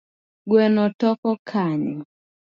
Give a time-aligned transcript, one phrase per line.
[0.49, 1.93] Gweno toko kanye?